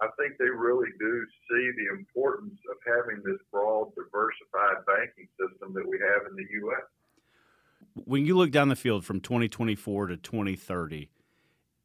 [0.00, 5.72] I think they really do see the importance of having this broad, diversified banking system
[5.74, 6.84] that we have in the U.S
[7.94, 11.08] when you look down the field from 2024 to 2030,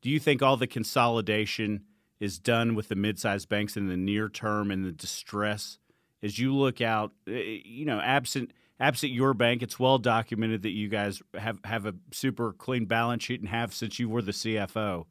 [0.02, 1.84] do you think all the consolidation
[2.20, 5.78] is done with the mid-sized banks in the near term and the distress
[6.24, 7.12] as you look out?
[7.28, 11.86] Eh, you know, absent absent your bank, it's well documented that you guys have have
[11.86, 15.06] a super clean balance sheet and have since you were the CFO.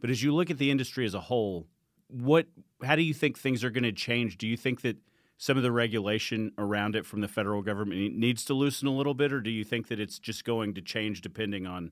[0.00, 1.66] But as you look at the industry as a whole,
[2.08, 2.46] what
[2.82, 4.38] how do you think things are going to change?
[4.38, 4.96] Do you think that
[5.36, 9.14] some of the regulation around it from the federal government needs to loosen a little
[9.14, 11.90] bit, or do you think that it's just going to change depending on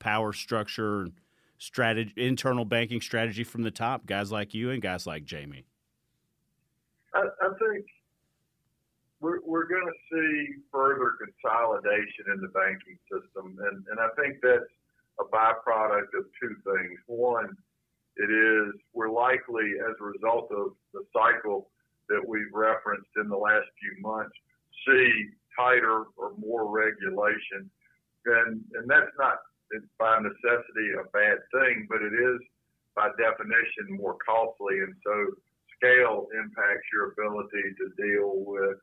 [0.00, 1.08] power structure,
[1.58, 5.64] strategy, internal banking strategy from the top, guys like you and guys like Jamie?
[7.14, 7.86] I, I think
[9.20, 14.38] we're, we're going to see further consolidation in the banking system, and, and I think
[14.42, 14.70] that's
[15.20, 16.98] a byproduct of two things.
[17.06, 17.56] One,
[18.16, 21.70] it is we're likely, as a result of the cycle
[22.08, 24.34] that we've referenced in the last few months
[24.86, 27.70] see tighter or more regulation.
[28.26, 29.38] And, and that's not
[29.98, 32.40] by necessity a bad thing, but it is
[32.96, 34.80] by definition more costly.
[34.80, 35.14] And so
[35.76, 38.78] scale impacts your ability to deal with,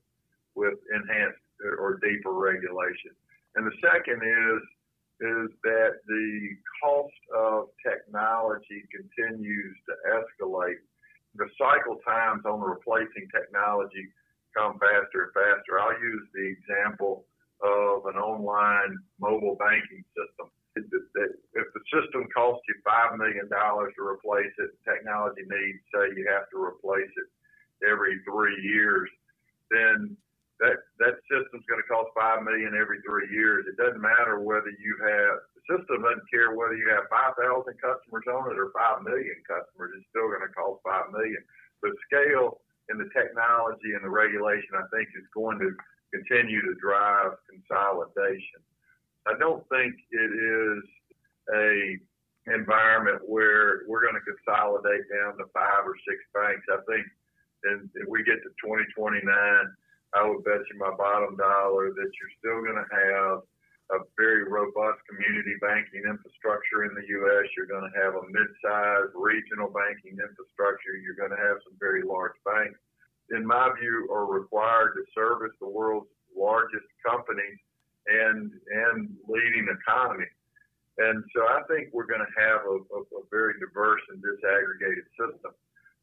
[0.56, 1.40] with enhanced
[1.80, 3.12] or deeper regulation.
[3.56, 4.62] And the second is,
[5.22, 6.50] is that the
[6.84, 10.84] cost of technology continues to escalate
[11.36, 14.12] the cycle times on replacing technology
[14.56, 15.80] come faster and faster.
[15.80, 17.28] I'll use the example
[17.64, 20.52] of an online mobile banking system.
[20.76, 26.52] If the system costs you $5 million to replace it, technology needs say you have
[26.52, 27.30] to replace it
[27.88, 29.08] every three years,
[29.72, 30.18] then
[30.64, 33.68] that, that system's going to cost 5 million every three years.
[33.68, 37.40] It doesn't matter whether you have the system doesn't care whether you have 5,000
[37.82, 39.92] customers on it or 5 million customers.
[39.98, 41.42] It's still going to cost 5 million.
[41.82, 45.74] But scale and the technology and the regulation, I think, is going to
[46.14, 48.62] continue to drive consolidation.
[49.28, 50.84] I don't think it is
[51.52, 51.98] a
[52.54, 56.62] environment where we're going to consolidate down to five or six banks.
[56.70, 57.06] I think,
[57.66, 59.26] and if we get to 2029,
[60.16, 63.44] I would bet you my bottom dollar that you're still going to have
[63.94, 67.46] a very robust community banking infrastructure in the U.S.
[67.54, 70.98] You're going to have a mid-sized regional banking infrastructure.
[70.98, 72.80] You're going to have some very large banks.
[73.30, 77.60] In my view, are required to service the world's largest companies
[78.08, 80.30] and and leading economy.
[80.98, 85.06] And so I think we're going to have a, a, a very diverse and disaggregated
[85.20, 85.52] system.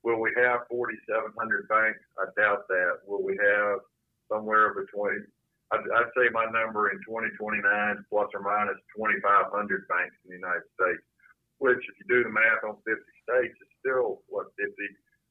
[0.03, 2.03] Will we have 4,700 banks?
[2.19, 3.07] I doubt that.
[3.07, 3.81] Will we have
[4.33, 5.29] somewhere between
[5.73, 7.65] I'd, I'd say my number in 2029
[7.97, 11.01] is plus or minus 2,500 banks in the United States,
[11.65, 12.93] which, if you do the math on 50
[13.25, 14.69] states, is still what 50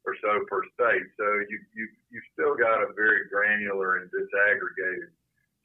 [0.01, 1.05] or so per state.
[1.13, 5.13] So you you you still got a very granular and disaggregated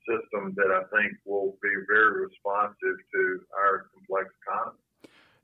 [0.05, 4.79] system that I think will be very responsive to our complex economy.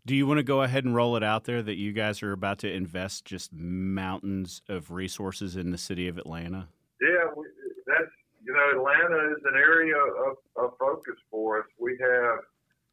[0.05, 2.33] Do you want to go ahead and roll it out there that you guys are
[2.33, 6.69] about to invest just mountains of resources in the city of Atlanta?
[7.01, 7.31] Yeah,
[8.53, 11.67] you know Atlanta is an area of, of focus for us.
[11.81, 12.45] We have,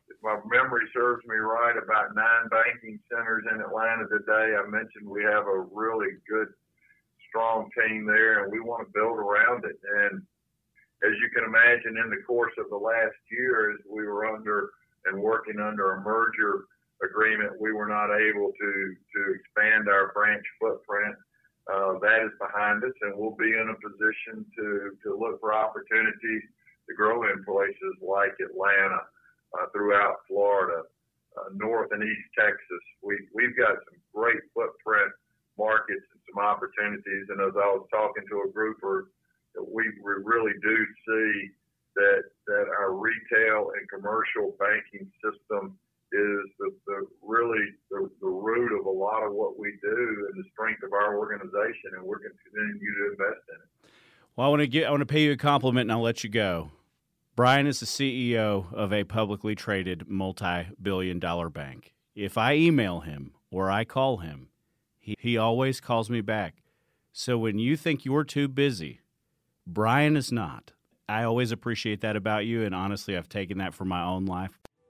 [0.08, 4.56] if my memory serves me right, about nine banking centers in Atlanta today.
[4.56, 6.48] I mentioned we have a really good,
[7.28, 9.76] strong team there, and we want to build around it.
[9.84, 10.24] And
[11.04, 14.72] as you can imagine, in the course of the last year, as we were under
[15.12, 16.72] and working under a merger
[17.04, 21.16] agreement, we were not able to to expand our branch footprint.
[21.70, 25.54] Uh, that is behind us, and we'll be in a position to to look for
[25.54, 26.44] opportunities
[26.90, 29.06] to grow in places like Atlanta,
[29.54, 30.84] uh, throughout Florida,
[31.38, 32.84] uh, North and East Texas.
[33.04, 35.14] We we've got some great footprint
[35.58, 37.28] markets and some opportunities.
[37.30, 39.12] And as I was talking to a grouper,
[39.60, 41.52] we really do see
[41.96, 45.78] that that our retail and commercial banking system
[46.12, 47.60] is the, the really
[47.92, 51.18] the, the root of a lot of what we do and the strength of our
[51.18, 53.92] organization, and we're going to continue to invest in it.
[54.36, 56.24] Well, I want to get I want to pay you a compliment, and I'll let
[56.24, 56.72] you go.
[57.36, 61.94] Bryan is the CEO of a publicly traded multi-billion-dollar bank.
[62.14, 64.50] If I email him or I call him,
[64.98, 66.56] he, he always calls me back.
[67.14, 69.00] So when you think you're too busy,
[69.66, 70.74] Bryan is not.
[71.08, 74.60] I always appreciate that about you, and honestly, I've taken that for my own life.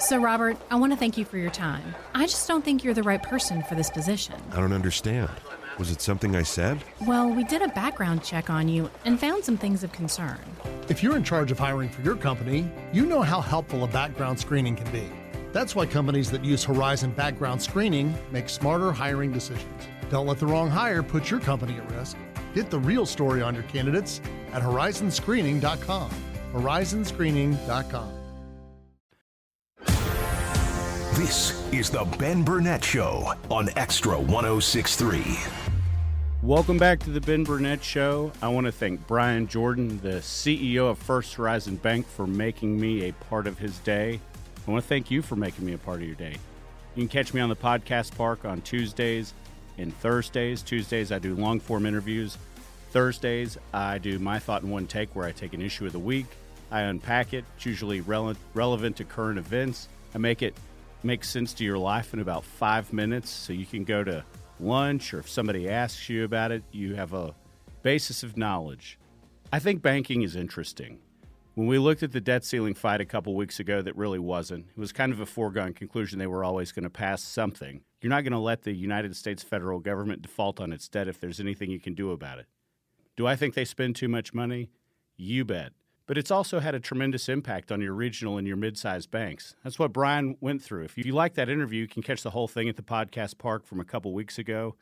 [0.00, 1.94] So, Robert, I want to thank you for your time.
[2.14, 4.34] I just don't think you're the right person for this position.
[4.50, 5.30] I don't understand.
[5.78, 6.78] Was it something I said?
[7.06, 10.38] Well, we did a background check on you and found some things of concern.
[10.88, 14.40] If you're in charge of hiring for your company, you know how helpful a background
[14.40, 15.06] screening can be.
[15.52, 19.86] That's why companies that use Horizon background screening make smarter hiring decisions.
[20.08, 22.16] Don't let the wrong hire put your company at risk.
[22.54, 24.20] Get the real story on your candidates
[24.52, 26.10] at horizonscreening.com.
[26.54, 28.19] Horizonscreening.com.
[31.20, 35.36] This is the Ben Burnett Show on Extra 1063.
[36.42, 38.32] Welcome back to the Ben Burnett Show.
[38.40, 43.06] I want to thank Bryan Jordan, the CEO of First Horizon Bank, for making me
[43.06, 44.18] a part of his day.
[44.66, 46.36] I want to thank you for making me a part of your day.
[46.94, 49.34] You can catch me on the podcast park on Tuesdays
[49.76, 50.62] and Thursdays.
[50.62, 52.38] Tuesdays, I do long form interviews.
[52.92, 55.98] Thursdays, I do my thought in one take where I take an issue of the
[55.98, 56.28] week.
[56.70, 57.44] I unpack it.
[57.58, 59.86] It's usually rele- relevant to current events.
[60.14, 60.54] I make it
[61.02, 64.24] make sense to your life in about five minutes so you can go to
[64.58, 67.34] lunch or if somebody asks you about it, you have a
[67.82, 68.98] basis of knowledge.
[69.52, 70.98] I think banking is interesting.
[71.54, 74.66] When we looked at the debt ceiling fight a couple weeks ago, that really wasn't.
[74.68, 77.82] It was kind of a foregone conclusion they were always going to pass something.
[78.00, 81.20] You're not going to let the United States federal government default on its debt if
[81.20, 82.46] there's anything you can do about it.
[83.16, 84.70] Do I think they spend too much money?
[85.16, 85.72] You bet
[86.10, 89.54] but it's also had a tremendous impact on your regional and your mid-sized banks.
[89.62, 90.82] That's what Bryan went through.
[90.82, 93.64] If you like that interview, you can catch the whole thing at the podcast park
[93.64, 94.74] from a couple weeks ago.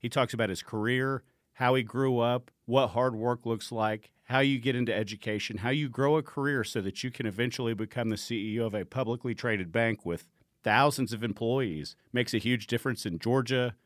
[0.00, 1.22] He talks about his career,
[1.52, 5.70] how he grew up, what hard work looks like, how you get into education, how
[5.70, 9.36] you grow a career so that you can eventually become the CEO of a publicly
[9.36, 10.26] traded bank with
[10.64, 11.94] thousands of employees.
[12.12, 13.76] Makes a huge difference in Georgia.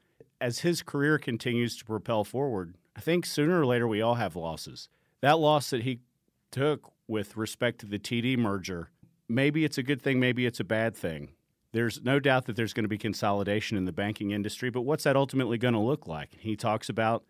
[0.41, 4.35] As his career continues to propel forward, I think sooner or later we all have
[4.35, 4.89] losses.
[5.21, 6.01] That loss that he
[6.57, 8.91] took with respect to the TD merger,
[9.29, 11.29] maybe it's a good thing, maybe it's a bad thing.
[11.73, 15.05] There's no doubt that there's going to be consolidation in the banking industry, but what's
[15.05, 16.31] that ultimately going to look like?
[16.39, 17.25] He talks about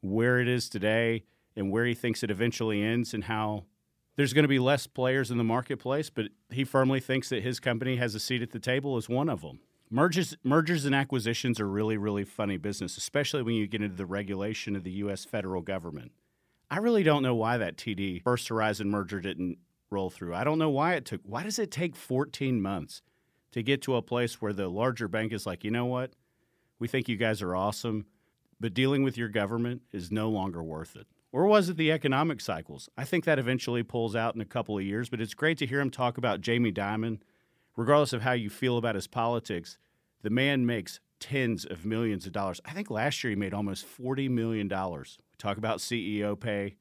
[0.00, 1.24] where it is today
[1.56, 3.64] and where he thinks it eventually ends and how
[4.14, 7.58] there's going to be less players in the marketplace, but he firmly thinks that his
[7.58, 9.58] company has a seat at the table as one of them.
[9.90, 14.06] Mergers, mergers and acquisitions are really, really funny business, especially when you get into the
[14.06, 15.24] regulation of the U.S.
[15.24, 16.12] federal government.
[16.70, 19.58] I really don't know why that TD First Horizon merger didn't
[19.90, 20.34] roll through.
[20.34, 21.20] I don't know why it took.
[21.24, 23.02] Why does it take 14 months
[23.52, 26.12] to get to a place where the larger bank is like, you know what?
[26.78, 28.06] We think you guys are awesome,
[28.60, 31.06] but dealing with your government is no longer worth it.
[31.32, 32.88] Or was it the economic cycles?
[32.96, 35.66] I think that eventually pulls out in a couple of years, but it's great to
[35.66, 37.20] hear him talk about Jamie Dimon.
[37.76, 39.78] Regardless of how you feel about his politics,
[40.22, 42.60] the man makes tens of millions of dollars.
[42.64, 44.68] I think last year he made almost $40 million.
[45.38, 46.76] Talk about CEO pay.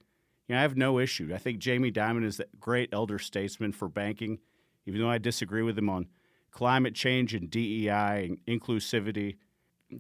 [0.48, 1.32] You know, I have no issue.
[1.34, 4.40] I think Jamie Dimon is a great elder statesman for banking,
[4.86, 6.08] even though I disagree with him on
[6.52, 9.36] climate change and DEI and inclusivity.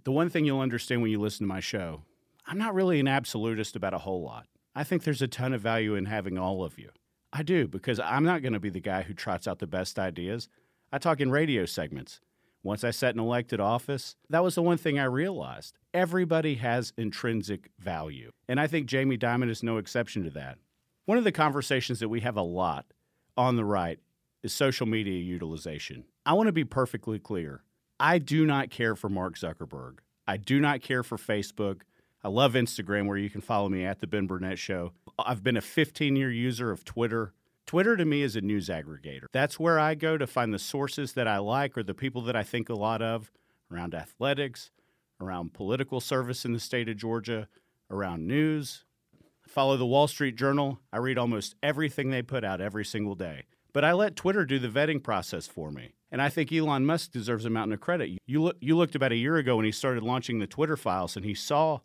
[0.04, 2.04] The one thing you'll understand when you listen to my show,
[2.46, 4.48] I'm not really an absolutist about a whole lot.
[4.74, 6.90] I think there's a ton of value in having all of you.
[7.34, 10.00] I do, because I'm not going to be the guy who trots out the best
[10.00, 10.48] ideas.
[10.92, 12.22] I talk in radio segments.
[12.68, 15.78] Once I set an elected office, that was the one thing I realized.
[15.94, 18.32] Everybody has intrinsic value.
[18.50, 20.58] And I think Jamie Dimon is no exception to that.
[21.06, 22.88] One of the conversations that we have a lot
[23.38, 24.00] on the right
[24.44, 26.04] is social media utilization.
[26.26, 27.64] I want to be perfectly clear.
[28.02, 30.00] I do not care for Mark Zuckerberg.
[30.28, 31.84] I do not care for Facebook.
[32.22, 34.92] I love Instagram, where you can follow me at The Ben Burnett Show.
[35.18, 37.32] I've been a 15 year user of Twitter.
[37.68, 39.26] Twitter to me is a news aggregator.
[39.34, 42.36] That's where I go to find the sources that I like or the people that
[42.36, 43.30] I think a lot of
[43.70, 44.72] around athletics,
[45.20, 47.50] around political service in the state of Georgia,
[47.92, 48.86] around news.
[49.46, 50.80] I follow the Wall Street Journal.
[50.94, 53.44] I read almost everything they put out every single day.
[53.74, 55.94] But I let Twitter do the vetting process for me.
[56.10, 58.18] And I think Elon Musk deserves a mountain of credit.
[58.26, 61.18] You, look, you looked about a year ago when he started launching the Twitter files
[61.18, 61.80] and he saw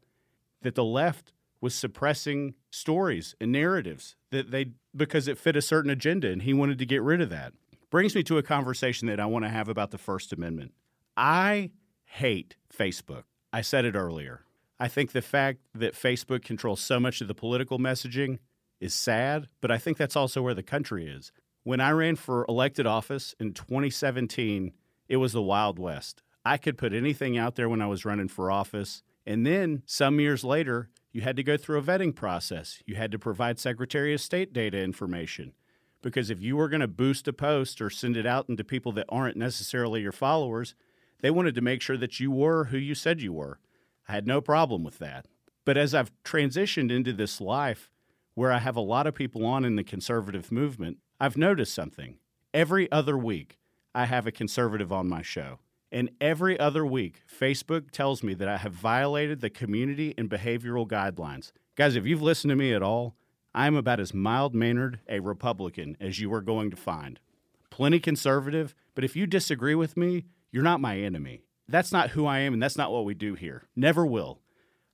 [0.63, 1.33] that the left
[1.63, 6.53] was suppressing stories and narratives that they because it fit a certain agenda and he
[6.53, 7.55] wanted to get rid of that.
[7.89, 10.73] Brings me to a conversation that I want to have about the First Amendment.
[11.17, 11.71] I
[12.05, 13.25] hate Facebook.
[13.53, 14.45] I said it earlier.
[14.81, 18.39] I think the fact that Facebook controls so much of the political messaging
[18.81, 21.33] is sad, but I think that's also where the country is.
[21.63, 24.73] When I ran for elected office in 2017,
[25.09, 26.23] it was the Wild West.
[26.45, 29.05] I could put anything out there when I was running for office.
[29.25, 32.83] And then some years later, you had to go through a vetting process.
[32.87, 35.53] You had to provide Secretary of State data information.
[36.01, 38.93] Because if you were going to boost a post or send it out into people
[38.93, 40.75] that aren't necessarily your followers,
[41.21, 43.61] they wanted to make sure that you were who you said you were.
[44.09, 45.27] I had no problem with that.
[45.65, 47.89] But as I've transitioned into this life
[48.35, 52.17] where I have a lot of people on in the conservative movement, I've noticed something.
[52.53, 53.59] Every other week,
[53.95, 55.61] I have a conservative on my show.
[55.93, 60.89] And every other week, Facebook tells me that I have violated the community and behavioral
[60.89, 61.53] guidelines.
[61.77, 63.15] Guys, if you've listened to me at all,
[63.55, 67.21] I am about as mild mannered a Republican as you are going to find.
[67.69, 71.43] Plenty conservative, but if you disagree with me, you're not my enemy.
[71.69, 73.65] That's not who I am, and that's not what we do here.
[73.77, 74.41] Never will.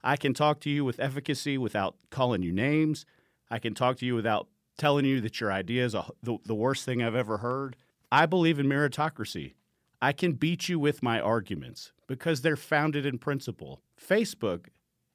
[0.03, 3.07] I can talk to you with efficacy without calling you names.
[3.49, 6.55] I can talk to you without telling you that your idea is a, the, the
[6.55, 7.77] worst thing I've ever heard.
[8.11, 9.55] I believe in meritocracy.
[10.01, 13.83] I can beat you with my arguments because they're founded in principle.
[14.01, 14.67] Facebook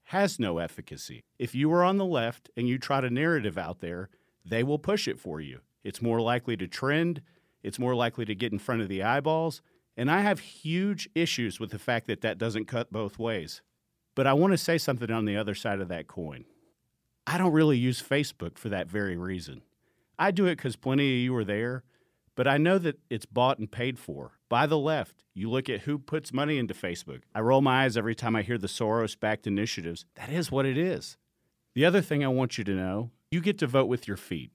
[0.08, 1.24] has no efficacy.
[1.40, 4.10] If you are on the left and you trot a narrative out there,
[4.46, 5.62] they will push it for you.
[5.86, 7.22] It's more likely to trend,
[7.64, 9.62] it's more likely to get in front of the eyeballs.
[9.96, 13.62] And I have huge issues with the fact that that doesn't cut both ways.
[14.16, 16.46] But I want to say something on the other side of that coin.
[17.26, 19.62] I don't really use Facebook for that very reason.
[20.20, 21.84] I do it because plenty of you are there,
[22.36, 25.24] but I know that it's bought and paid for by the left.
[25.34, 27.24] You look at who puts money into Facebook.
[27.34, 30.06] I roll my eyes every time I hear the Soros backed initiatives.
[30.14, 31.18] That is what it is.
[31.74, 34.51] The other thing I want you to know you get to vote with your feet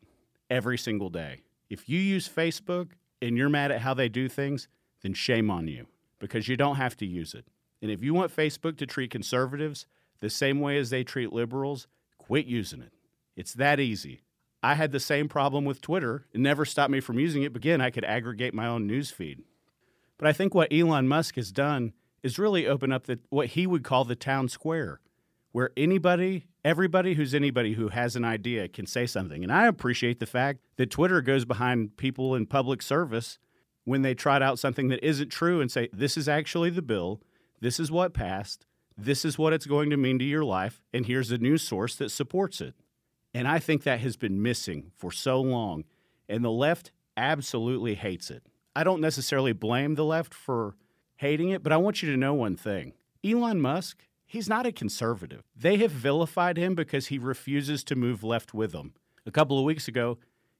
[0.49, 1.42] every single day.
[1.68, 2.90] If you use Facebook
[3.20, 4.68] and you're mad at how they do things,
[5.03, 5.88] then shame on you
[6.20, 7.49] because you don't have to use it.
[7.82, 9.84] And if you want Facebook to treat conservatives
[10.20, 11.88] the same way as they treat liberals,
[12.18, 12.92] quit using it.
[13.34, 14.20] It's that easy.
[14.62, 16.26] I had the same problem with Twitter.
[16.32, 17.53] It never stopped me from using it.
[17.53, 19.42] But again, I could aggregate my own news feed.
[20.18, 21.92] But I think what Elon Musk has done
[22.22, 25.00] is really open up the, what he would call the town square,
[25.52, 29.42] where anybody, everybody who's anybody who has an idea can say something.
[29.42, 33.38] And I appreciate the fact that Twitter goes behind people in public service
[33.84, 37.22] when they trot out something that isn't true and say, this is actually the bill,
[37.60, 38.66] this is what passed,
[38.96, 41.94] this is what it's going to mean to your life, and here's a news source
[41.96, 42.74] that supports it.
[43.32, 45.84] And I think that has been missing for so long.
[46.28, 48.42] And the left absolutely hates it.
[48.79, 50.76] I don't necessarily blame the left for
[51.16, 52.93] hating it, but I want you to know one thing
[53.24, 55.43] Elon Musk, he's not a conservative.
[55.57, 58.93] They have vilified him because he refuses to move left with them.
[59.26, 60.18] A couple of weeks ago,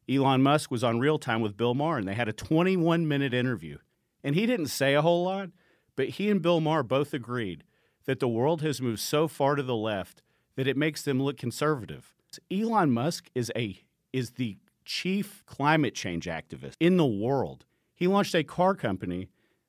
[0.09, 3.33] Elon Musk was on Real Time with Bill Maher, and they had a 21 minute
[3.33, 3.79] interview.
[4.25, 5.51] And he didn't say a whole lot,
[5.95, 7.63] but he and Bill Maher both agreed
[8.07, 10.23] that the world has moved so far to the left
[10.57, 12.17] that it makes them look conservative.
[12.51, 13.79] Elon Musk is a
[14.13, 17.65] is the chief climate change activist in the world.
[17.99, 19.29] He launched a car company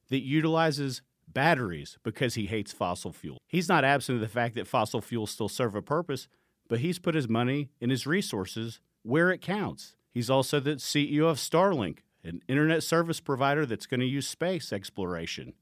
[0.09, 3.39] that utilizes batteries because he hates fossil fuel.
[3.47, 6.27] He's not absent of the fact that fossil fuels still serve a purpose,
[6.67, 9.95] but he's put his money and his resources where it counts.
[10.11, 14.71] He's also the CEO of Starlink, an internet service provider that's going to use space
[14.71, 15.53] exploration.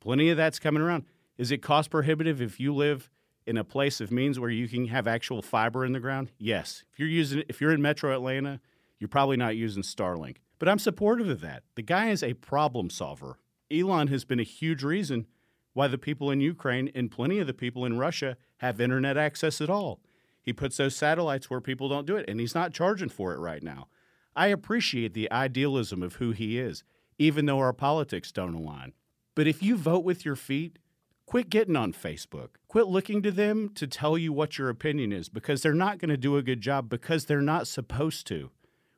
[0.00, 1.04] Plenty of that's coming around.
[1.38, 3.10] Is it cost prohibitive if you live
[3.46, 6.32] in a place of means where you can have actual fiber in the ground?
[6.38, 6.82] Yes.
[6.92, 8.60] If you're using if you're in Metro Atlanta,
[8.98, 10.38] you're probably not using Starlink.
[10.62, 11.64] But I'm supportive of that.
[11.74, 13.40] The guy is a problem solver.
[13.68, 15.26] Elon has been a huge reason
[15.72, 19.60] why the people in Ukraine and plenty of the people in Russia have internet access
[19.60, 19.98] at all.
[20.40, 23.40] He puts those satellites where people don't do it, and he's not charging for it
[23.40, 23.88] right now.
[24.36, 26.84] I appreciate the idealism of who he is,
[27.18, 28.92] even though our politics don't align.
[29.34, 30.78] But if you vote with your feet,
[31.26, 32.50] quit getting on Facebook.
[32.68, 36.10] Quit looking to them to tell you what your opinion is because they're not going
[36.10, 38.52] to do a good job because they're not supposed to.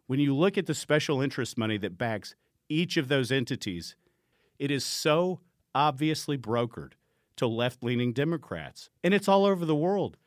[0.06, 2.34] When you look at the special interest money that backs
[2.68, 3.96] each of those entities,
[4.58, 5.40] it is so
[5.74, 6.92] obviously brokered
[7.36, 8.90] to left leaning Democrats.
[9.02, 10.18] And it's all over the world.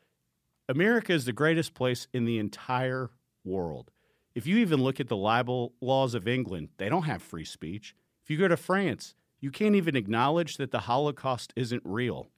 [0.68, 3.10] America is the greatest place in the entire
[3.44, 3.90] world.
[4.34, 7.94] If you even look at the libel laws of England, they don't have free speech.
[8.22, 12.28] If you go to France, you can't even acknowledge that the Holocaust isn't real.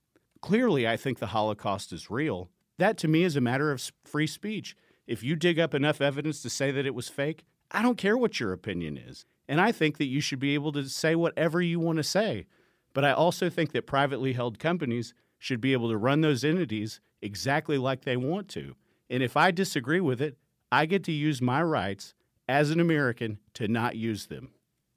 [0.40, 2.50] Clearly, I think the Holocaust is real.
[2.78, 4.76] That to me is a matter of free speech.
[5.06, 8.16] If you dig up enough evidence to say that it was fake, I don't care
[8.16, 9.24] what your opinion is.
[9.48, 12.46] And I think that you should be able to say whatever you want to say.
[12.92, 17.00] But I also think that privately held companies should be able to run those entities
[17.22, 18.74] exactly like they want to.
[19.08, 20.36] And if I disagree with it,
[20.70, 22.14] I get to use my rights
[22.48, 24.50] as an American to not use them.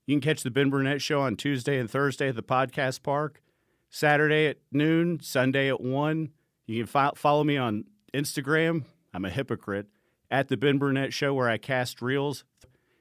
[0.06, 3.42] You can catch the Ben Burnett Show on Tuesday and Thursday at the Podcast Park,
[3.90, 6.30] Saturday at noon, Sunday at 1.
[6.66, 8.84] You can follow me on Instagram.
[9.14, 9.88] I'm a hypocrite.
[10.32, 12.44] At the Ben Burnett Show, where I cast reels.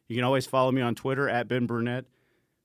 [0.07, 2.05] You can always follow me on Twitter at Ben Burnett.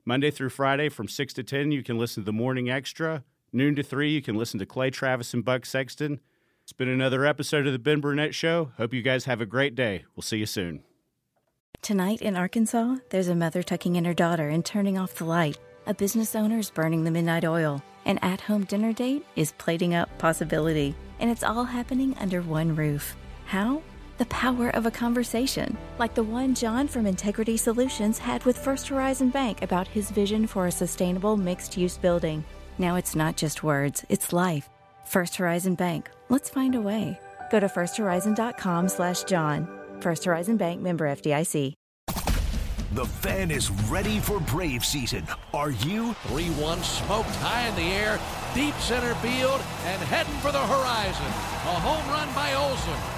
[0.04, 3.24] Monday through Friday from 6 to 10, you can listen to the Morning Extra.
[3.52, 6.20] Noon to 3, you can listen to Clay Travis and Buck Sexton.
[6.62, 8.72] It's been another episode of the Ben Burnett Show.
[8.76, 10.04] Hope you guys have a great day.
[10.14, 10.82] We'll see you soon.
[11.80, 15.56] Tonight in Arkansas, there's a mother tucking in her daughter and turning off the light.
[15.86, 17.82] A business owner is burning the midnight oil.
[18.04, 20.94] An at home dinner date is plating up possibility.
[21.20, 23.16] And it's all happening under one roof.
[23.48, 23.80] How?
[24.18, 28.88] The power of a conversation, like the one John from Integrity Solutions had with First
[28.88, 32.44] Horizon Bank about his vision for a sustainable mixed use building.
[32.76, 34.68] Now it's not just words, it's life.
[35.06, 36.10] First Horizon Bank.
[36.28, 37.18] Let's find a way.
[37.50, 39.66] Go to firsthorizon.com slash John.
[40.00, 41.72] First Horizon Bank member FDIC.
[42.92, 45.26] The fan is ready for Brave season.
[45.54, 46.12] Are you?
[46.28, 48.20] 3 1 smoked high in the air,
[48.54, 51.32] deep center field, and heading for the horizon.
[51.64, 53.17] A home run by Olson.